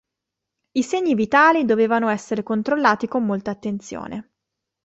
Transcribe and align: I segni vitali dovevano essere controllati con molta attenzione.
I 0.71 0.81
segni 0.81 1.13
vitali 1.13 1.63
dovevano 1.63 2.09
essere 2.09 2.41
controllati 2.41 3.07
con 3.07 3.23
molta 3.23 3.51
attenzione. 3.51 4.31